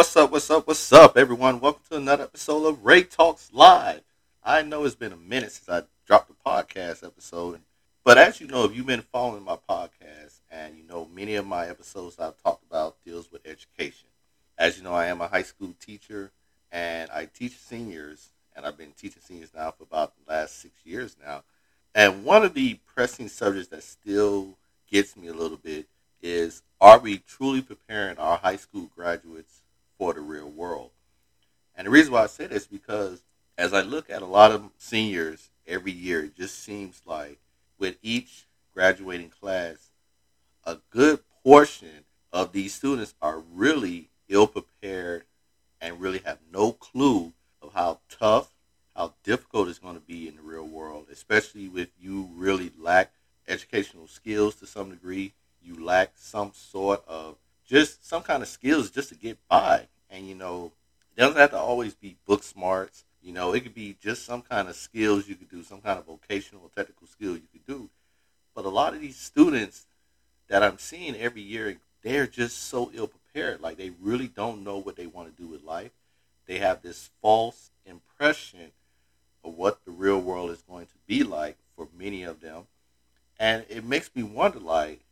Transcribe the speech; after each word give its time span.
What's 0.00 0.16
up, 0.16 0.32
what's 0.32 0.50
up, 0.50 0.66
what's 0.66 0.92
up, 0.94 1.18
everyone? 1.18 1.60
Welcome 1.60 1.82
to 1.90 1.96
another 1.98 2.24
episode 2.24 2.64
of 2.64 2.86
Ray 2.86 3.02
Talks 3.02 3.50
Live. 3.52 4.00
I 4.42 4.62
know 4.62 4.86
it's 4.86 4.94
been 4.94 5.12
a 5.12 5.16
minute 5.16 5.52
since 5.52 5.68
I 5.68 5.86
dropped 6.06 6.28
the 6.28 6.34
podcast 6.34 7.04
episode, 7.04 7.60
but 8.02 8.16
as 8.16 8.40
you 8.40 8.46
know, 8.46 8.64
if 8.64 8.74
you've 8.74 8.86
been 8.86 9.02
following 9.02 9.44
my 9.44 9.58
podcast, 9.68 10.40
and 10.50 10.78
you 10.78 10.84
know 10.88 11.06
many 11.14 11.34
of 11.34 11.46
my 11.46 11.66
episodes 11.66 12.18
I've 12.18 12.42
talked 12.42 12.64
about 12.64 12.96
deals 13.04 13.30
with 13.30 13.46
education. 13.46 14.08
As 14.56 14.78
you 14.78 14.84
know, 14.84 14.94
I 14.94 15.04
am 15.04 15.20
a 15.20 15.28
high 15.28 15.42
school 15.42 15.74
teacher, 15.78 16.30
and 16.72 17.10
I 17.10 17.26
teach 17.26 17.58
seniors, 17.58 18.30
and 18.56 18.64
I've 18.64 18.78
been 18.78 18.92
teaching 18.92 19.20
seniors 19.22 19.52
now 19.54 19.70
for 19.70 19.82
about 19.82 20.14
the 20.16 20.32
last 20.32 20.62
six 20.62 20.72
years 20.82 21.14
now. 21.22 21.42
And 21.94 22.24
one 22.24 22.42
of 22.42 22.54
the 22.54 22.78
pressing 22.86 23.28
subjects 23.28 23.68
that 23.68 23.82
still 23.82 24.56
gets 24.90 25.14
me 25.14 25.28
a 25.28 25.34
little 25.34 25.58
bit 25.58 25.88
is 26.22 26.62
are 26.80 26.98
we 26.98 27.18
truly 27.18 27.60
preparing 27.60 28.16
our 28.16 28.38
high 28.38 28.56
school 28.56 28.90
graduates 28.96 29.60
for 30.00 30.14
the 30.14 30.20
real 30.20 30.48
world? 30.48 30.92
And 31.76 31.86
the 31.86 31.90
reason 31.90 32.14
why 32.14 32.22
I 32.22 32.26
say 32.26 32.46
this 32.46 32.62
is 32.62 32.68
because 32.68 33.22
as 33.58 33.74
I 33.74 33.82
look 33.82 34.08
at 34.08 34.22
a 34.22 34.26
lot 34.26 34.50
of 34.50 34.70
seniors 34.78 35.50
every 35.66 35.92
year, 35.92 36.24
it 36.24 36.36
just 36.36 36.58
seems 36.58 37.02
like 37.04 37.38
with 37.78 37.98
each 38.02 38.46
graduating 38.72 39.28
class, 39.28 39.90
a 40.64 40.78
good 40.88 41.20
portion 41.44 42.06
of 42.32 42.52
these 42.52 42.72
students 42.72 43.14
are 43.20 43.42
really 43.52 44.08
ill 44.30 44.46
prepared 44.46 45.24
and 45.82 46.00
really 46.00 46.22
have 46.24 46.38
no 46.50 46.72
clue 46.72 47.34
of 47.60 47.74
how 47.74 47.98
tough, 48.08 48.54
how 48.96 49.12
difficult 49.22 49.68
it's 49.68 49.78
going 49.78 49.96
to 49.96 50.00
be 50.00 50.26
in 50.26 50.36
the 50.36 50.42
real 50.42 50.66
world, 50.66 51.08
especially 51.12 51.66
if 51.74 51.90
you 52.00 52.30
really 52.34 52.72
lack 52.80 53.12
educational 53.46 54.06
skills 54.06 54.54
to 54.54 54.66
some 54.66 54.88
degree 54.88 55.34
you 55.62 55.84
lack 55.84 56.12
some 56.16 56.52
sort 56.54 57.02
of 57.06 57.36
just 57.66 58.06
some 58.06 58.22
kind 58.22 58.42
of 58.42 58.48
skills 58.48 58.90
just 58.90 59.10
to 59.10 59.14
get 59.14 59.38
by. 59.48 59.86
And 60.10 60.26
you 60.26 60.34
know, 60.34 60.72
it 61.16 61.20
doesn't 61.20 61.36
have 61.36 61.50
to 61.50 61.58
always 61.58 61.94
be 61.94 62.16
book 62.26 62.42
smarts. 62.42 63.04
You 63.22 63.32
know, 63.32 63.52
it 63.52 63.60
could 63.60 63.74
be 63.74 63.96
just 64.10 64.26
some 64.26 64.42
kind 64.42 64.68
of 64.68 64.74
skills 64.74 65.28
you 65.28 65.36
could 65.36 65.48
do, 65.48 65.62
some 65.62 65.80
kind 65.80 65.96
of 65.96 66.04
vocational 66.04 66.64
or 66.64 66.70
technical 66.74 67.06
skill 67.06 67.34
you 67.34 67.46
could 67.52 67.64
do. 67.64 67.88
But 68.56 68.64
a 68.64 68.68
lot 68.68 68.92
of 68.92 69.00
these 69.00 69.16
students 69.16 69.86
that 70.48 70.64
I'm 70.64 70.78
seeing 70.78 71.14
every 71.14 71.42
year, 71.42 71.78
they're 72.02 72.26
just 72.26 72.64
so 72.64 72.90
ill 72.92 73.06
prepared. 73.06 73.60
Like 73.60 73.76
they 73.76 73.92
really 74.02 74.26
don't 74.26 74.64
know 74.64 74.78
what 74.78 74.96
they 74.96 75.06
want 75.06 75.34
to 75.34 75.42
do 75.42 75.48
with 75.48 75.62
life. 75.62 75.92
They 76.46 76.58
have 76.58 76.82
this 76.82 77.10
false 77.22 77.70
impression 77.86 78.72
of 79.44 79.54
what 79.54 79.84
the 79.84 79.92
real 79.92 80.20
world 80.20 80.50
is 80.50 80.62
going 80.62 80.86
to 80.86 80.98
be 81.06 81.22
like 81.22 81.56
for 81.76 81.86
many 81.96 82.24
of 82.24 82.40
them. 82.40 82.64
And 83.38 83.64
it 83.68 83.84
makes 83.84 84.10
me 84.12 84.24
wonder 84.24 84.58
like, 84.58 85.02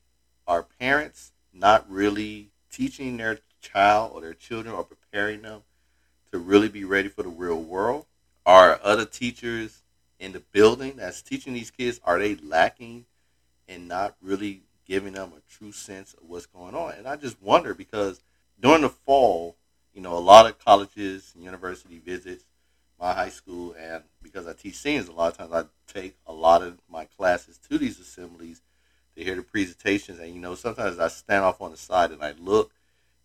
are 0.49 0.67
parents 0.81 1.31
not 1.55 1.89
really 1.89 2.49
teaching 2.73 3.17
their 3.17 3.39
child 3.61 4.11
or 4.13 4.23
their 4.23 4.35
children 4.35 4.75
or 4.75 4.83
preparing 4.83 5.43
them 5.43 5.63
to 6.33 6.39
really 6.41 6.69
be 6.69 6.83
ready 6.83 7.09
for 7.09 7.23
the 7.23 7.29
real 7.29 7.63
world? 7.63 8.07
Are 8.49 8.81
other 8.83 9.05
teachers 9.05 9.83
in 10.19 10.33
the 10.33 10.41
building 10.41 10.97
that's 10.97 11.21
teaching 11.21 11.53
these 11.53 11.71
kids, 11.71 12.01
are 12.03 12.19
they 12.19 12.37
lacking 12.37 13.05
and 13.69 13.87
not 13.87 14.17
really 14.23 14.63
giving 14.87 15.13
them 15.13 15.33
a 15.37 15.53
true 15.53 15.71
sense 15.71 16.15
of 16.15 16.27
what's 16.27 16.47
going 16.47 16.75
on? 16.75 16.95
And 16.95 17.07
I 17.07 17.17
just 17.17 17.43
wonder 17.43 17.75
because 17.75 18.23
during 18.59 18.81
the 18.81 18.89
fall, 18.89 19.57
you 19.93 20.01
know, 20.01 20.15
a 20.15 20.19
lot 20.19 20.47
of 20.47 20.59
colleges 20.65 21.31
and 21.35 21.45
university 21.45 21.99
visits 21.99 22.45
my 22.99 23.13
high 23.13 23.29
school, 23.29 23.77
and 23.79 24.03
because 24.23 24.47
I 24.47 24.55
teach 24.55 24.77
seniors, 24.77 25.09
a 25.09 25.13
lot 25.13 25.33
of 25.33 25.37
times 25.37 25.53
I 25.53 25.93
take 25.93 26.17
a 26.27 26.33
lot 26.33 26.63
of 26.63 26.79
my 26.91 27.05
classes 27.05 27.59
to 27.69 27.77
these 27.77 28.01
assemblies 28.01 28.63
to 29.15 29.23
hear 29.23 29.37
the 29.37 29.43
presentations. 29.43 30.21
And 30.21 30.35
you 30.35 30.41
know, 30.41 30.55
sometimes 30.55 30.99
I 30.99 31.09
stand 31.09 31.45
off 31.45 31.61
on 31.61 31.73
the 31.73 31.77
side 31.77 32.13
and 32.13 32.25
I 32.25 32.33
look 32.41 32.73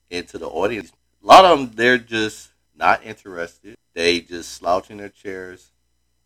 into 0.09 0.37
the 0.37 0.49
audience. 0.49 0.91
A 1.23 1.25
lot 1.25 1.45
of 1.45 1.57
them, 1.57 1.71
they're 1.75 1.97
just 1.97 2.49
not 2.75 3.05
interested. 3.05 3.77
They 3.93 4.21
just 4.21 4.53
slouch 4.53 4.89
in 4.89 4.97
their 4.97 5.09
chairs. 5.09 5.71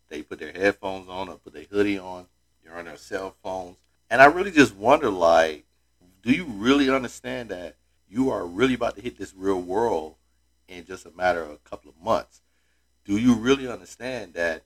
They 0.08 0.22
put 0.22 0.38
their 0.38 0.52
headphones 0.52 1.08
on 1.08 1.28
or 1.28 1.36
put 1.36 1.52
their 1.52 1.64
hoodie 1.64 1.98
on. 1.98 2.26
They're 2.62 2.76
on 2.76 2.86
their 2.86 2.96
cell 2.96 3.34
phones. 3.42 3.76
And 4.10 4.22
I 4.22 4.26
really 4.26 4.50
just 4.50 4.74
wonder, 4.74 5.10
like, 5.10 5.64
do 6.22 6.32
you 6.32 6.44
really 6.44 6.90
understand 6.90 7.50
that 7.50 7.76
you 8.08 8.30
are 8.30 8.46
really 8.46 8.74
about 8.74 8.96
to 8.96 9.02
hit 9.02 9.18
this 9.18 9.34
real 9.36 9.60
world 9.60 10.14
in 10.66 10.86
just 10.86 11.06
a 11.06 11.10
matter 11.10 11.42
of 11.42 11.50
a 11.50 11.68
couple 11.68 11.90
of 11.90 12.02
months? 12.02 12.40
Do 13.04 13.16
you 13.16 13.34
really 13.34 13.68
understand 13.68 14.34
that 14.34 14.64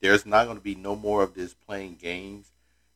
there's 0.00 0.26
not 0.26 0.44
going 0.44 0.56
to 0.56 0.62
be 0.62 0.74
no 0.74 0.96
more 0.96 1.22
of 1.22 1.34
this 1.34 1.54
playing 1.54 1.96
games 2.00 2.52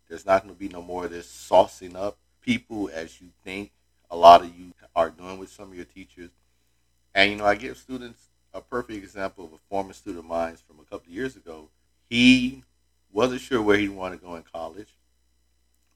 there's 0.08 0.26
not 0.26 0.42
going 0.42 0.54
to 0.54 0.58
be 0.58 0.68
no 0.68 0.82
more 0.82 1.06
of 1.06 1.10
this 1.10 1.26
saucing 1.26 1.96
up 1.96 2.16
people 2.40 2.90
as 2.92 3.20
you 3.20 3.28
think 3.44 3.72
a 4.10 4.16
lot 4.16 4.42
of 4.42 4.56
you 4.56 4.72
are 4.94 5.10
doing 5.10 5.38
with 5.38 5.50
some 5.50 5.70
of 5.70 5.74
your 5.74 5.84
teachers. 5.84 6.30
And, 7.14 7.30
you 7.30 7.36
know, 7.38 7.46
I 7.46 7.56
give 7.56 7.76
students 7.76 8.28
a 8.56 8.60
perfect 8.60 9.02
example 9.02 9.44
of 9.44 9.52
a 9.52 9.58
former 9.68 9.92
student 9.92 10.24
of 10.24 10.28
mine 10.28 10.56
from 10.66 10.78
a 10.80 10.84
couple 10.84 11.08
of 11.08 11.14
years 11.14 11.36
ago. 11.36 11.68
He 12.08 12.62
wasn't 13.12 13.40
sure 13.40 13.60
where 13.60 13.78
he 13.78 13.88
wanted 13.88 14.20
to 14.20 14.26
go 14.26 14.34
in 14.34 14.44
college, 14.52 14.88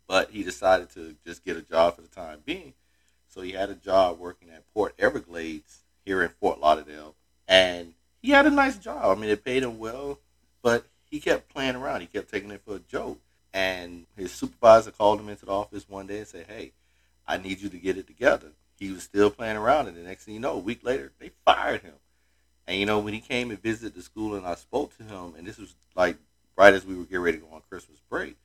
but 0.07 0.31
he 0.31 0.43
decided 0.43 0.91
to 0.91 1.17
just 1.25 1.45
get 1.45 1.57
a 1.57 1.63
job 1.63 1.97
for 1.97 2.03
the 2.03 2.09
time 2.09 2.41
being. 2.45 2.75
So 3.29 3.41
he 3.41 3.53
had 3.53 3.71
a 3.71 3.75
job 3.75 4.19
working 4.19 4.51
at 4.51 4.73
Port 4.75 4.95
Everglades 4.99 5.81
here 6.05 6.23
in 6.23 6.31
Fort 6.41 6.61
Lauderdale. 6.61 7.15
And 7.47 7.95
he 8.21 8.31
had 8.31 8.47
a 8.47 8.51
nice 8.51 8.77
job. 8.77 9.17
I 9.17 9.21
mean, 9.21 9.31
it 9.31 9.45
paid 9.45 9.63
him 9.63 9.79
well, 9.79 10.19
but 10.63 10.85
he 11.11 11.21
kept 11.21 11.49
playing 11.49 11.77
around. 11.77 12.01
He 12.01 12.07
kept 12.07 12.31
taking 12.31 12.51
it 12.51 12.63
for 12.65 12.77
a 12.77 12.81
joke. 12.81 13.19
And 13.53 14.07
his 14.17 14.33
supervisor 14.33 14.91
called 14.91 15.21
him 15.21 15.29
into 15.29 15.47
the 15.47 15.53
office 15.53 15.89
one 15.89 16.07
day 16.07 16.19
and 16.19 16.27
said, 16.27 16.47
Hey, 16.49 16.73
I 17.27 17.37
need 17.37 17.61
you 17.61 17.69
to 17.69 17.79
get 17.79 17.97
it 17.97 18.07
together. 18.07 18.49
He 18.79 18.91
was 18.91 19.03
still 19.03 19.31
playing 19.31 19.57
around, 19.57 19.89
and 19.89 19.97
the 19.97 20.01
next 20.01 20.25
thing 20.25 20.35
you 20.35 20.41
know, 20.41 20.55
a 20.55 20.59
week 20.59 20.83
later, 20.83 21.13
they 21.19 21.31
fired 21.45 21.83
him. 21.83 21.95
And 22.71 22.79
you 22.79 22.87
know, 22.87 23.01
when 23.01 23.15
he 23.15 23.19
came 23.21 23.51
and 23.51 23.61
visited 23.61 23.97
the 23.97 24.03
school 24.03 24.37
and 24.37 24.47
I 24.47 24.55
spoke 24.55 24.97
to 24.97 25.03
him, 25.03 25.35
and 25.37 25.45
this 25.45 25.59
was 25.59 25.75
like 25.97 26.19
right 26.57 26.73
as 26.73 26.87
we 26.87 26.95
were 26.95 27.03
getting 27.03 27.19
ready 27.19 27.39
to 27.39 27.45
go 27.45 27.53
on 27.53 27.63
Christmas 27.69 27.99
break, 28.09 28.37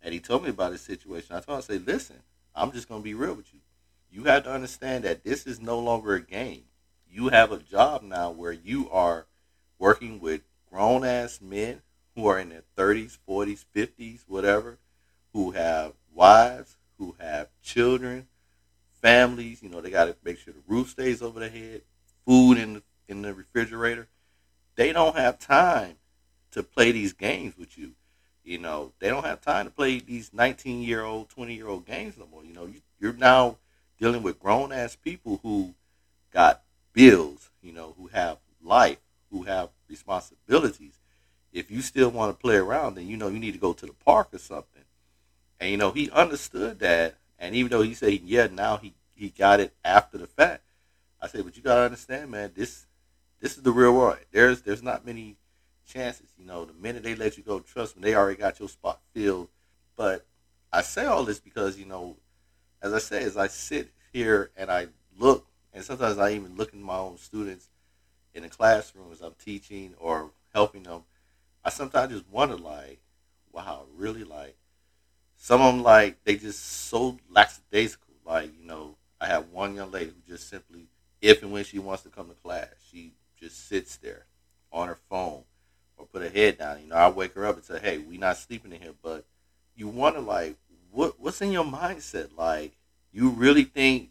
and 0.00 0.14
he 0.14 0.20
told 0.20 0.42
me 0.42 0.48
about 0.48 0.72
his 0.72 0.80
situation. 0.80 1.36
I 1.36 1.40
told 1.40 1.48
him, 1.48 1.58
I 1.58 1.60
said, 1.60 1.86
Listen, 1.86 2.16
I'm 2.54 2.72
just 2.72 2.88
gonna 2.88 3.02
be 3.02 3.12
real 3.12 3.34
with 3.34 3.52
you. 3.52 3.60
You 4.10 4.24
have 4.24 4.44
to 4.44 4.50
understand 4.50 5.04
that 5.04 5.22
this 5.22 5.46
is 5.46 5.60
no 5.60 5.78
longer 5.78 6.14
a 6.14 6.22
game. 6.22 6.62
You 7.12 7.28
have 7.28 7.52
a 7.52 7.58
job 7.58 8.02
now 8.02 8.30
where 8.30 8.52
you 8.52 8.88
are 8.88 9.26
working 9.78 10.18
with 10.18 10.40
grown 10.72 11.04
ass 11.04 11.38
men 11.42 11.82
who 12.14 12.26
are 12.26 12.38
in 12.38 12.48
their 12.48 12.62
30s, 12.74 13.18
40s, 13.28 13.66
50s, 13.76 14.20
whatever, 14.26 14.78
who 15.34 15.50
have 15.50 15.92
wives, 16.14 16.78
who 16.96 17.16
have 17.20 17.48
children, 17.62 18.28
families. 19.02 19.62
You 19.62 19.68
know, 19.68 19.82
they 19.82 19.90
got 19.90 20.06
to 20.06 20.16
make 20.24 20.38
sure 20.38 20.54
the 20.54 20.62
roof 20.66 20.88
stays 20.88 21.20
over 21.20 21.38
their 21.38 21.50
head, 21.50 21.82
food 22.24 22.56
in 22.56 22.72
the, 22.72 22.82
in 23.08 23.22
the 23.22 23.34
refrigerator. 23.34 24.06
They 24.76 24.92
don't 24.92 25.16
have 25.16 25.38
time 25.38 25.96
to 26.52 26.62
play 26.62 26.92
these 26.92 27.12
games 27.12 27.56
with 27.58 27.76
you. 27.76 27.92
You 28.44 28.58
know, 28.58 28.92
they 28.98 29.08
don't 29.08 29.24
have 29.24 29.40
time 29.40 29.66
to 29.66 29.70
play 29.70 29.98
these 29.98 30.30
19 30.32 30.82
year 30.82 31.02
old, 31.02 31.28
20 31.30 31.54
year 31.54 31.68
old 31.68 31.86
games 31.86 32.16
no 32.16 32.26
more. 32.26 32.44
You 32.44 32.54
know, 32.54 32.66
you, 32.66 32.80
you're 33.00 33.12
now 33.12 33.56
dealing 33.98 34.22
with 34.22 34.40
grown 34.40 34.72
ass 34.72 34.96
people 34.96 35.40
who 35.42 35.74
got 36.32 36.62
bills, 36.92 37.50
you 37.62 37.72
know, 37.72 37.94
who 37.98 38.06
have 38.08 38.38
life, 38.62 38.98
who 39.30 39.42
have 39.42 39.70
responsibilities 39.88 40.98
if 41.52 41.70
you 41.70 41.82
still 41.82 42.10
want 42.10 42.36
to 42.36 42.40
play 42.40 42.56
around, 42.56 42.94
then 42.94 43.06
you 43.06 43.16
know 43.16 43.28
you 43.28 43.38
need 43.38 43.52
to 43.52 43.58
go 43.58 43.72
to 43.72 43.86
the 43.86 43.92
park 43.92 44.28
or 44.32 44.38
something. 44.38 44.82
And 45.60 45.70
you 45.70 45.76
know 45.76 45.90
he 45.90 46.10
understood 46.10 46.78
that, 46.80 47.16
and 47.38 47.54
even 47.54 47.70
though 47.70 47.82
he 47.82 47.94
said 47.94 48.20
yeah, 48.24 48.48
now 48.50 48.76
he 48.76 48.94
he 49.14 49.30
got 49.30 49.60
it 49.60 49.74
after 49.84 50.18
the 50.18 50.26
fact. 50.26 50.62
I 51.20 51.26
said, 51.26 51.44
but 51.44 51.56
you 51.56 51.62
gotta 51.62 51.82
understand, 51.82 52.30
man, 52.30 52.52
this 52.54 52.86
this 53.40 53.56
is 53.56 53.62
the 53.62 53.72
real 53.72 53.94
world. 53.94 54.18
There's 54.32 54.62
there's 54.62 54.82
not 54.82 55.06
many 55.06 55.36
chances. 55.86 56.28
You 56.38 56.46
know, 56.46 56.64
the 56.64 56.74
minute 56.74 57.02
they 57.02 57.14
let 57.14 57.36
you 57.36 57.42
go, 57.42 57.60
trust 57.60 57.96
me, 57.96 58.02
they 58.02 58.14
already 58.14 58.38
got 58.38 58.60
your 58.60 58.68
spot 58.68 59.00
filled. 59.14 59.48
But 59.96 60.26
I 60.72 60.82
say 60.82 61.06
all 61.06 61.24
this 61.24 61.40
because 61.40 61.78
you 61.78 61.86
know, 61.86 62.16
as 62.82 62.92
I 62.92 62.98
say, 62.98 63.22
as 63.22 63.36
I 63.36 63.48
sit 63.48 63.90
here 64.12 64.50
and 64.56 64.70
I 64.70 64.88
look, 65.18 65.46
and 65.72 65.84
sometimes 65.84 66.18
I 66.18 66.32
even 66.32 66.56
look 66.56 66.68
at 66.68 66.80
my 66.80 66.96
own 66.98 67.18
students 67.18 67.68
in 68.34 68.42
the 68.42 68.48
classroom 68.48 69.12
as 69.12 69.20
I'm 69.20 69.34
teaching 69.42 69.94
or 69.98 70.30
helping 70.52 70.84
them 70.84 71.02
I 71.64 71.70
sometimes 71.70 72.12
just 72.12 72.28
wonder, 72.30 72.56
like, 72.56 72.98
wow, 73.52 73.84
really, 73.94 74.24
like, 74.24 74.56
some 75.36 75.60
of 75.60 75.74
them, 75.74 75.82
like, 75.82 76.24
they 76.24 76.36
just 76.36 76.64
so 76.64 77.18
lackadaisical. 77.28 78.14
Like, 78.24 78.52
you 78.58 78.66
know, 78.66 78.96
I 79.20 79.26
have 79.26 79.50
one 79.50 79.74
young 79.74 79.90
lady 79.90 80.06
who 80.06 80.32
just 80.32 80.48
simply, 80.48 80.86
if 81.20 81.42
and 81.42 81.52
when 81.52 81.64
she 81.64 81.78
wants 81.78 82.04
to 82.04 82.08
come 82.08 82.28
to 82.28 82.34
class, 82.34 82.68
she 82.90 83.12
just 83.38 83.68
sits 83.68 83.96
there 83.96 84.26
on 84.72 84.88
her 84.88 84.98
phone 85.08 85.42
or 85.96 86.06
put 86.06 86.22
her 86.22 86.28
head 86.28 86.58
down. 86.58 86.80
You 86.80 86.88
know, 86.88 86.96
I 86.96 87.08
wake 87.08 87.34
her 87.34 87.46
up 87.46 87.56
and 87.56 87.64
say, 87.64 87.78
hey, 87.78 87.98
we're 87.98 88.20
not 88.20 88.36
sleeping 88.36 88.72
in 88.72 88.80
here. 88.80 88.94
But 89.02 89.24
you 89.76 89.88
wonder, 89.88 90.20
like, 90.20 90.56
what 90.90 91.18
what's 91.18 91.40
in 91.40 91.52
your 91.52 91.64
mindset? 91.64 92.36
Like, 92.36 92.72
you 93.12 93.30
really 93.30 93.64
think 93.64 94.10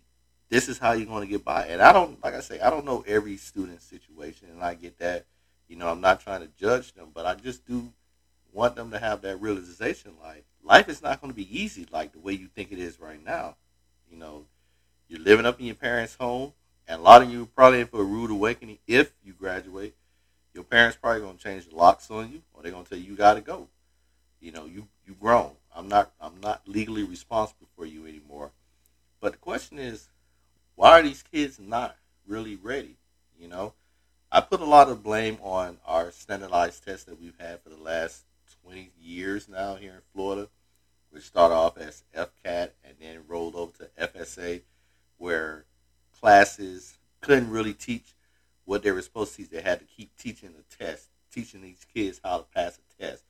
this 0.49 0.69
is 0.69 0.77
how 0.77 0.93
you're 0.93 1.07
going 1.07 1.27
to 1.27 1.31
get 1.31 1.43
by? 1.43 1.65
And 1.67 1.81
I 1.81 1.91
don't, 1.91 2.23
like 2.23 2.33
I 2.33 2.39
say, 2.39 2.59
I 2.59 2.69
don't 2.69 2.85
know 2.85 3.03
every 3.07 3.37
student's 3.37 3.85
situation, 3.85 4.49
and 4.51 4.63
I 4.63 4.73
get 4.75 4.97
that 4.99 5.25
you 5.67 5.75
know, 5.75 5.89
I'm 5.89 6.01
not 6.01 6.21
trying 6.21 6.41
to 6.41 6.49
judge 6.59 6.93
them, 6.93 7.09
but 7.13 7.25
I 7.25 7.35
just 7.35 7.65
do 7.65 7.91
want 8.53 8.75
them 8.75 8.91
to 8.91 8.99
have 8.99 9.21
that 9.21 9.41
realization 9.41 10.13
like 10.23 10.45
life 10.63 10.89
is 10.89 11.03
not 11.03 11.21
going 11.21 11.31
to 11.31 11.35
be 11.35 11.59
easy 11.61 11.85
like 11.91 12.11
the 12.13 12.19
way 12.19 12.33
you 12.33 12.47
think 12.47 12.71
it 12.71 12.79
is 12.79 12.99
right 12.99 13.23
now. 13.23 13.55
You 14.09 14.17
know, 14.17 14.45
you're 15.07 15.19
living 15.19 15.45
up 15.45 15.59
in 15.59 15.65
your 15.65 15.75
parents' 15.75 16.15
home 16.15 16.53
And 16.87 17.01
a 17.01 17.03
lot 17.03 17.21
of 17.21 17.29
you 17.29 17.47
probably 17.47 17.81
in 17.81 17.87
for 17.87 18.01
a 18.01 18.05
rude 18.05 18.31
awakening 18.31 18.79
if 18.87 19.11
you 19.23 19.33
graduate. 19.33 19.93
Your 20.53 20.63
parents 20.63 20.97
probably 20.99 21.21
gonna 21.21 21.37
change 21.37 21.67
the 21.67 21.75
locks 21.75 22.09
on 22.09 22.31
you, 22.31 22.41
or 22.53 22.63
they're 22.63 22.71
gonna 22.71 22.85
tell 22.85 22.97
you 22.97 23.11
you 23.11 23.15
gotta 23.15 23.41
go. 23.41 23.67
You 24.39 24.51
know, 24.51 24.65
you 24.65 24.87
you 25.05 25.13
grown. 25.19 25.51
I'm 25.75 25.87
not 25.87 26.13
I'm 26.21 26.39
not 26.41 26.67
legally 26.67 27.03
responsible 27.03 27.67
for 27.75 27.85
you 27.85 28.07
anymore. 28.07 28.51
But 29.19 29.33
the 29.33 29.37
question 29.37 29.79
is, 29.79 30.09
why 30.75 30.99
are 30.99 31.03
these 31.03 31.23
kids 31.23 31.59
not 31.59 31.97
really 32.25 32.55
ready? 32.55 32.95
You 33.37 33.47
know, 33.47 33.73
I 34.31 34.41
put 34.41 34.61
a 34.61 34.65
lot 34.65 34.89
of 34.89 35.03
blame 35.03 35.37
on 35.41 35.77
our 35.85 36.11
standardized 36.11 36.85
tests 36.85 37.05
that 37.05 37.19
we've 37.19 37.37
had 37.37 37.61
for 37.61 37.69
the 37.69 37.77
last 37.77 38.23
20 38.63 38.91
years 38.99 39.47
now 39.47 39.75
here 39.75 39.91
in 39.91 40.01
Florida, 40.13 40.49
which 41.09 41.23
started 41.23 41.55
off 41.55 41.77
as 41.77 42.03
FCAT 42.15 42.71
and 42.83 42.95
then 42.99 43.23
rolled 43.27 43.55
over 43.55 43.71
to 43.77 43.89
FSA, 44.07 44.61
where 45.17 45.65
classes 46.19 46.97
couldn't 47.21 47.49
really 47.49 47.73
teach 47.73 48.13
what 48.65 48.83
they 48.83 48.91
were 48.91 49.01
supposed 49.01 49.31
to 49.31 49.37
teach. 49.37 49.49
They 49.49 49.61
had 49.61 49.79
to 49.79 49.85
keep 49.85 50.15
teaching 50.17 50.53
the 50.55 50.85
test, 50.85 51.07
teaching 51.31 51.61
these 51.61 51.85
kids 51.93 52.19
how 52.23 52.39
to 52.39 52.43
pass 52.53 52.77
a 52.77 53.03
test. 53.03 53.23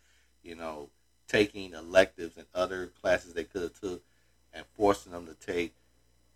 You 0.43 0.55
know, 0.55 0.89
taking 1.27 1.73
electives 1.73 2.37
and 2.37 2.45
other 2.55 2.87
classes 3.01 3.33
they 3.33 3.43
could 3.43 3.61
have 3.63 3.79
took 3.79 4.01
and 4.53 4.65
forcing 4.75 5.11
them 5.11 5.27
to 5.27 5.33
take 5.33 5.73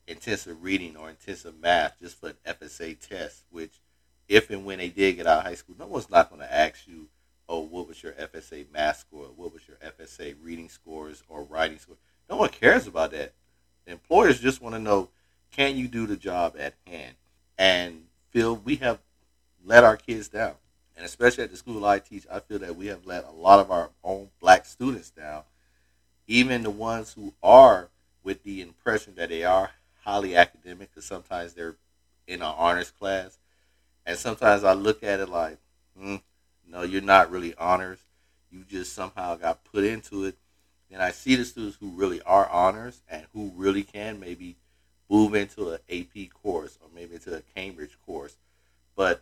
intensive 0.07 0.63
reading 0.63 0.97
or 0.97 1.09
intensive 1.09 1.59
math 1.59 1.99
just 1.99 2.19
for 2.19 2.29
an 2.29 2.35
FSA 2.45 2.99
test, 2.99 3.43
which 3.51 3.79
if 4.27 4.49
and 4.49 4.65
when 4.65 4.79
they 4.79 4.89
did 4.89 5.17
get 5.17 5.27
out 5.27 5.39
of 5.39 5.43
high 5.45 5.55
school, 5.55 5.75
no 5.79 5.87
one's 5.87 6.09
not 6.09 6.29
going 6.29 6.41
to 6.41 6.53
ask 6.53 6.87
you, 6.87 7.07
oh, 7.49 7.61
what 7.61 7.87
was 7.87 8.01
your 8.01 8.13
FSA 8.13 8.65
math 8.71 8.99
score? 8.99 9.27
What 9.35 9.53
was 9.53 9.63
your 9.67 9.77
FSA 9.77 10.35
reading 10.41 10.69
scores 10.69 11.23
or 11.27 11.43
writing 11.43 11.79
score? 11.79 11.97
No 12.29 12.37
one 12.37 12.49
cares 12.49 12.87
about 12.87 13.11
that. 13.11 13.33
Employers 13.87 14.39
just 14.39 14.61
want 14.61 14.75
to 14.75 14.79
know, 14.79 15.09
can 15.51 15.77
you 15.77 15.87
do 15.87 16.07
the 16.07 16.15
job 16.15 16.55
at 16.57 16.75
hand? 16.87 17.15
And 17.57 18.05
Phil, 18.31 18.55
we 18.55 18.77
have 18.77 18.99
let 19.63 19.83
our 19.83 19.97
kids 19.97 20.29
down. 20.29 20.55
And 20.95 21.05
especially 21.05 21.43
at 21.43 21.51
the 21.51 21.57
school 21.57 21.85
I 21.85 21.99
teach, 21.99 22.25
I 22.31 22.39
feel 22.39 22.59
that 22.59 22.75
we 22.75 22.87
have 22.87 23.05
let 23.05 23.25
a 23.25 23.31
lot 23.31 23.59
of 23.59 23.71
our 23.71 23.89
own 24.03 24.29
black 24.39 24.65
students 24.65 25.09
down. 25.09 25.43
Even 26.27 26.63
the 26.63 26.69
ones 26.69 27.13
who 27.13 27.33
are 27.41 27.89
with 28.23 28.43
the 28.43 28.61
impression 28.61 29.15
that 29.15 29.29
they 29.29 29.43
are 29.43 29.71
highly 30.03 30.35
academic, 30.35 30.89
because 30.89 31.05
sometimes 31.05 31.53
they're 31.53 31.75
in 32.27 32.41
an 32.41 32.53
honors 32.57 32.91
class. 32.91 33.37
And 34.05 34.17
sometimes 34.17 34.63
I 34.63 34.73
look 34.73 35.03
at 35.03 35.19
it 35.19 35.29
like, 35.29 35.57
hmm, 35.97 36.17
no, 36.67 36.83
you're 36.83 37.01
not 37.01 37.31
really 37.31 37.53
honors. 37.55 37.99
You 38.49 38.63
just 38.63 38.93
somehow 38.93 39.35
got 39.35 39.63
put 39.63 39.83
into 39.83 40.25
it. 40.25 40.35
And 40.91 41.01
I 41.01 41.11
see 41.11 41.35
the 41.35 41.45
students 41.45 41.77
who 41.79 41.89
really 41.91 42.21
are 42.23 42.49
honors 42.49 43.01
and 43.09 43.25
who 43.33 43.51
really 43.55 43.83
can 43.83 44.19
maybe 44.19 44.57
move 45.11 45.35
into 45.35 45.71
an 45.71 45.79
AP 45.91 46.31
course 46.41 46.79
or 46.81 46.87
maybe 46.95 47.15
into 47.15 47.35
a 47.35 47.41
Cambridge 47.53 47.97
course. 48.05 48.37
But 48.95 49.21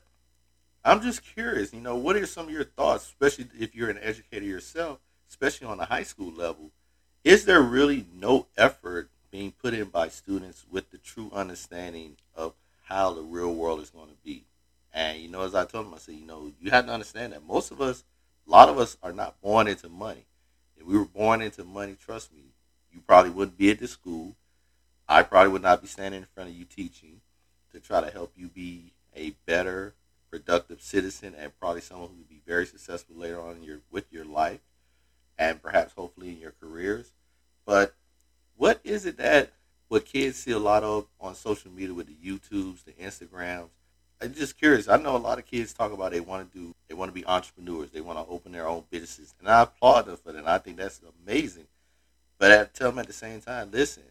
I'm 0.85 1.01
just 1.01 1.23
curious, 1.23 1.73
you 1.73 1.81
know, 1.81 1.95
what 1.95 2.15
are 2.15 2.27
some 2.27 2.45
of 2.45 2.53
your 2.53 2.63
thoughts, 2.63 3.05
especially 3.05 3.47
if 3.59 3.75
you're 3.75 3.89
an 3.89 3.99
educator 4.01 4.45
yourself, 4.45 4.99
especially 5.27 5.65
on 5.67 5.79
the 5.79 5.85
high 5.85 6.03
school 6.03 6.31
level? 6.31 6.69
Is 7.23 7.45
there 7.45 7.61
really 7.61 8.05
no 8.15 8.45
effort 8.55 9.09
being 9.31 9.51
put 9.51 9.73
in 9.73 9.85
by 9.85 10.09
students 10.09 10.63
with 10.69 10.91
the 10.91 10.99
true 10.99 11.31
understanding 11.33 12.17
of 12.35 12.53
how 12.83 13.13
the 13.13 13.21
real 13.21 13.53
world 13.53 13.81
is 13.81 13.89
going 13.89 14.09
to 14.09 14.17
be? 14.23 14.43
And, 14.93 15.19
you 15.19 15.27
know, 15.27 15.41
as 15.41 15.55
I 15.55 15.65
told 15.65 15.87
them, 15.87 15.93
I 15.95 15.97
said, 15.97 16.15
you 16.15 16.25
know, 16.25 16.51
you 16.61 16.69
have 16.69 16.85
to 16.85 16.93
understand 16.93 17.33
that 17.33 17.45
most 17.45 17.71
of 17.71 17.81
us, 17.81 18.03
a 18.47 18.51
lot 18.51 18.69
of 18.69 18.77
us 18.77 18.95
are 19.01 19.11
not 19.11 19.41
born 19.41 19.67
into 19.67 19.89
money. 19.89 20.25
If 20.77 20.85
we 20.85 20.97
were 20.97 21.05
born 21.05 21.41
into 21.41 21.63
money, 21.63 21.95
trust 21.99 22.31
me, 22.31 22.43
you 22.91 23.01
probably 23.05 23.31
wouldn't 23.31 23.57
be 23.57 23.71
at 23.71 23.79
this 23.79 23.91
school. 23.91 24.35
I 25.11 25.23
probably 25.23 25.51
would 25.51 25.63
not 25.63 25.81
be 25.81 25.87
standing 25.87 26.21
in 26.21 26.27
front 26.27 26.51
of 26.51 26.55
you 26.55 26.65
teaching 26.65 27.21
to 27.73 27.79
try 27.79 27.99
to 27.99 28.11
help 28.11 28.33
you 28.37 28.47
be 28.47 28.93
a 29.15 29.31
better 29.47 29.95
productive 30.29 30.83
citizen 30.83 31.33
and 31.35 31.59
probably 31.59 31.81
someone 31.81 32.09
who 32.09 32.17
would 32.17 32.29
be 32.29 32.41
very 32.45 32.67
successful 32.67 33.15
later 33.15 33.41
on 33.41 33.57
in 33.57 33.63
your 33.63 33.79
with 33.89 34.05
your 34.11 34.23
life 34.23 34.59
and 35.35 35.63
perhaps 35.63 35.93
hopefully 35.93 36.29
in 36.29 36.39
your 36.39 36.53
careers. 36.61 37.11
But 37.65 37.95
what 38.55 38.79
is 38.83 39.07
it 39.07 39.17
that 39.17 39.53
what 39.87 40.05
kids 40.05 40.37
see 40.37 40.51
a 40.51 40.59
lot 40.59 40.83
of 40.83 41.07
on 41.19 41.33
social 41.33 41.71
media 41.71 41.95
with 41.95 42.05
the 42.05 42.13
YouTubes, 42.13 42.83
the 42.83 42.91
Instagrams? 42.91 43.69
I'm 44.21 44.35
just 44.35 44.59
curious. 44.59 44.87
I 44.87 44.97
know 44.97 45.15
a 45.15 45.17
lot 45.17 45.39
of 45.39 45.47
kids 45.47 45.73
talk 45.73 45.91
about 45.91 46.11
they 46.11 46.19
want 46.19 46.51
to 46.51 46.59
do, 46.59 46.75
they 46.87 46.93
want 46.93 47.09
to 47.09 47.13
be 47.13 47.25
entrepreneurs, 47.25 47.89
they 47.89 48.01
want 48.01 48.19
to 48.19 48.31
open 48.31 48.51
their 48.51 48.67
own 48.67 48.83
businesses, 48.91 49.33
and 49.39 49.49
I 49.49 49.63
applaud 49.63 50.05
them 50.05 50.17
for 50.17 50.33
that. 50.33 50.47
I 50.47 50.59
think 50.59 50.77
that's 50.77 51.01
amazing. 51.25 51.65
But 52.37 52.51
I 52.51 52.65
tell 52.65 52.91
them 52.91 52.99
at 52.99 53.07
the 53.07 53.13
same 53.13 53.41
time, 53.41 53.71
listen, 53.71 54.03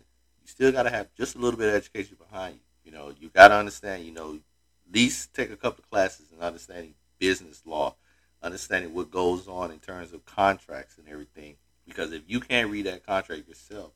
you 0.49 0.53
still 0.53 0.73
got 0.73 0.85
to 0.85 0.91
have 0.91 1.09
just 1.15 1.37
a 1.37 1.39
little 1.39 1.59
bit 1.59 1.69
of 1.69 1.75
education 1.75 2.17
behind 2.19 2.55
you. 2.55 2.91
You 2.91 2.99
know, 2.99 3.13
you 3.21 3.29
got 3.29 3.49
to 3.49 3.55
understand. 3.55 4.05
You 4.05 4.13
know, 4.13 4.35
at 4.35 4.95
least 4.95 5.35
take 5.35 5.51
a 5.51 5.57
couple 5.57 5.83
of 5.83 5.91
classes 5.91 6.27
in 6.35 6.43
understanding 6.43 6.95
business 7.19 7.63
law, 7.67 7.97
understanding 8.43 8.95
what 8.95 9.11
goes 9.11 9.47
on 9.47 9.71
in 9.71 9.79
terms 9.79 10.13
of 10.13 10.25
contracts 10.25 10.97
and 10.97 11.07
everything. 11.09 11.57
Because 11.87 12.13
if 12.13 12.23
you 12.27 12.41
can't 12.41 12.71
read 12.71 12.87
that 12.87 13.05
contract 13.05 13.47
yourself, 13.47 13.93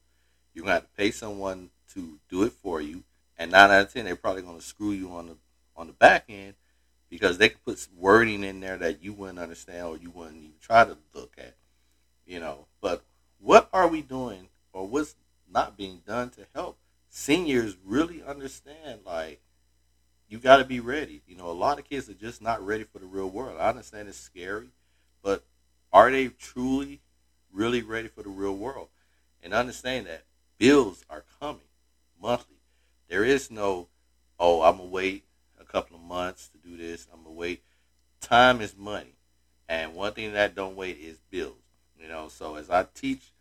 you're 0.53 0.65
gonna 0.65 0.75
have 0.75 0.83
to 0.83 0.97
pay 0.97 1.11
someone 1.11 1.71
to 1.95 2.19
do 2.29 2.43
it 2.43 2.53
for 2.53 2.83
you. 2.83 3.03
And 3.39 3.51
nine 3.51 3.71
out 3.71 3.83
of 3.83 3.93
ten, 3.93 4.05
they're 4.05 4.17
probably 4.17 4.43
gonna 4.43 4.61
screw 4.61 4.91
you 4.91 5.11
on 5.13 5.29
the 5.29 5.37
on 5.75 5.87
the 5.87 5.95
back 5.95 6.25
end 6.29 6.55
because 7.09 7.39
they 7.39 7.49
could 7.49 7.65
put 7.65 7.89
wording 7.97 8.45
in 8.45 8.61
there 8.61 8.77
that 8.77 9.03
you 9.03 9.15
wouldn't 9.15 9.39
understand 9.39 9.87
or 9.87 9.97
you 9.97 10.11
wouldn't 10.11 10.37
even 10.37 10.53
try 10.61 10.85
to 10.85 10.99
look 11.15 11.33
at. 11.39 11.55
You 12.27 12.41
know, 12.41 12.67
but 12.83 13.03
what 13.41 13.71
are 13.73 13.89
we 13.89 14.03
doing 14.03 14.49
or 14.75 14.87
what's 14.87 15.15
not 15.53 15.77
being 15.77 16.03
done 16.07 16.31
to 16.31 16.47
help 16.55 16.79
seniors 17.15 17.77
really 17.85 18.23
understand 18.23 19.01
like 19.05 19.41
you 20.29 20.39
got 20.39 20.57
to 20.57 20.65
be 20.65 20.81
ready. 20.81 21.21
You 21.27 21.37
know, 21.37 21.51
a 21.51 21.53
lot 21.53 21.79
of 21.79 21.89
kids 21.89 22.09
are 22.09 22.15
just 22.15 22.41
not 22.41 22.65
ready 22.65 22.85
for 22.85 22.99
the 22.99 23.07
real 23.07 23.29
world. 23.29 23.59
I 23.61 23.69
understand 23.69 24.09
it's 24.09 24.19
scary, 24.19 24.69
but 25.23 25.45
are 25.93 26.11
they 26.11 26.29
truly, 26.29 27.01
really 27.53 27.83
ready 27.83 28.09
for 28.09 28.23
the 28.23 28.31
real 28.31 28.57
world? 28.57 28.89
And 29.43 29.53
understand 29.53 30.07
that 30.07 30.25
bills 30.57 31.05
are 31.11 31.25
coming 31.39 31.61
monthly. 32.21 32.57
There 33.09 33.25
is 33.25 33.51
no, 33.51 33.89
oh, 34.41 34.63
I'm 34.63 34.79
going 34.79 34.89
to 34.89 34.95
wait 34.95 35.25
a 35.61 35.65
couple 35.65 35.97
of 35.97 36.03
months 36.03 36.49
to 36.49 36.59
do 36.67 36.79
this. 36.79 37.07
I'm 37.13 37.25
going 37.25 37.35
to 37.35 37.39
wait. 37.39 37.63
Time 38.23 38.63
is 38.63 38.75
money. 38.75 39.17
And 39.69 39.95
one 39.95 40.13
thing 40.15 40.33
that 40.33 40.55
don't 40.55 40.77
wait 40.77 40.99
is 40.99 41.19
bills. 41.31 41.57
You 42.01 42.09
know, 42.09 42.29
so 42.29 42.55
as 42.55 42.71
I 42.71 42.87
teach 42.95 43.33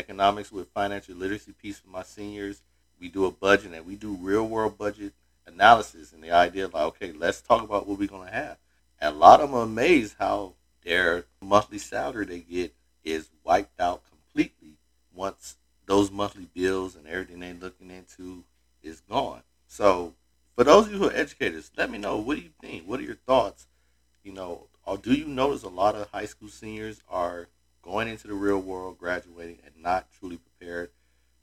economics 0.00 0.50
with 0.50 0.68
financial 0.70 1.14
literacy 1.14 1.52
piece 1.52 1.78
for 1.78 1.90
my 1.90 2.02
seniors, 2.02 2.62
we 2.98 3.08
do 3.08 3.26
a 3.26 3.30
budget 3.30 3.72
and 3.72 3.86
we 3.86 3.94
do 3.94 4.18
real 4.20 4.46
world 4.48 4.76
budget 4.76 5.12
analysis 5.46 6.12
and 6.12 6.22
the 6.22 6.32
idea 6.32 6.64
of 6.64 6.74
like, 6.74 6.82
okay, 6.84 7.12
let's 7.12 7.40
talk 7.40 7.62
about 7.62 7.86
what 7.86 7.98
we're 7.98 8.08
gonna 8.08 8.30
have. 8.30 8.56
And 9.00 9.14
a 9.14 9.18
lot 9.18 9.40
of 9.40 9.50
them 9.50 9.58
are 9.58 9.64
amazed 9.64 10.16
how 10.18 10.54
their 10.84 11.26
monthly 11.40 11.78
salary 11.78 12.26
they 12.26 12.40
get 12.40 12.74
is 13.04 13.28
wiped 13.44 13.80
out 13.80 14.02
completely 14.10 14.78
once 15.14 15.56
those 15.86 16.10
monthly 16.10 16.48
bills 16.54 16.96
and 16.96 17.06
everything 17.06 17.40
they're 17.40 17.54
looking 17.54 17.90
into 17.90 18.44
is 18.82 19.00
gone. 19.00 19.42
So 19.66 20.14
for 20.56 20.64
those 20.64 20.86
of 20.86 20.92
you 20.92 20.98
who 20.98 21.08
are 21.08 21.14
educators, 21.14 21.70
let 21.76 21.90
me 21.90 21.98
know 21.98 22.16
what 22.16 22.36
do 22.36 22.42
you 22.42 22.50
think? 22.60 22.84
What 22.84 23.00
are 23.00 23.04
your 23.04 23.16
thoughts? 23.26 23.66
You 24.22 24.32
know, 24.32 24.66
or 24.84 24.98
do 24.98 25.12
you 25.12 25.26
notice 25.26 25.62
a 25.62 25.68
lot 25.68 25.94
of 25.94 26.10
high 26.10 26.26
school 26.26 26.48
seniors 26.48 27.00
are 27.08 27.48
going 27.90 28.08
into 28.08 28.28
the 28.28 28.34
real 28.34 28.60
world, 28.60 28.98
graduating, 28.98 29.58
and 29.64 29.82
not 29.82 30.06
truly 30.18 30.38
prepared 30.38 30.90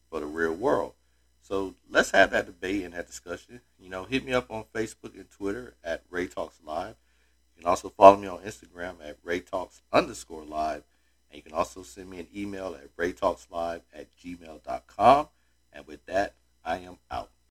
for 0.09 0.19
the 0.19 0.25
real 0.25 0.53
world? 0.53 0.93
So 1.41 1.75
let's 1.89 2.11
have 2.11 2.31
that 2.31 2.45
debate 2.45 2.83
and 2.83 2.93
that 2.93 3.07
discussion. 3.07 3.61
You 3.79 3.89
know, 3.89 4.05
hit 4.05 4.25
me 4.25 4.33
up 4.33 4.49
on 4.49 4.65
Facebook 4.73 5.15
and 5.15 5.29
Twitter 5.29 5.75
at 5.83 6.03
Ray 6.09 6.27
Talks 6.27 6.59
Live. 6.65 6.95
You 7.55 7.63
can 7.63 7.69
also 7.69 7.89
follow 7.89 8.17
me 8.17 8.27
on 8.27 8.39
Instagram 8.39 8.95
at 9.03 9.17
Ray 9.23 9.39
Talks 9.39 9.81
underscore 9.91 10.43
live. 10.43 10.83
And 11.29 11.37
you 11.37 11.43
can 11.43 11.53
also 11.53 11.83
send 11.83 12.09
me 12.09 12.19
an 12.19 12.27
email 12.35 12.75
at 12.75 12.95
raytalkslive 12.95 13.81
at 13.93 14.07
gmail.com. 14.17 15.27
And 15.73 15.87
with 15.87 16.05
that, 16.05 16.35
I 16.63 16.77
am 16.77 16.97
out. 17.11 17.31